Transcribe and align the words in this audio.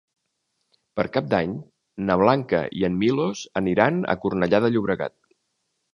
Per 0.99 1.05
Cap 1.17 1.27
d'Any 1.33 1.51
na 2.07 2.17
Blanca 2.23 2.63
i 2.79 2.85
en 2.89 2.97
Milos 3.03 3.47
aniran 3.65 4.01
a 4.15 4.19
Cornellà 4.25 4.63
de 4.65 4.73
Llobregat. 4.77 5.17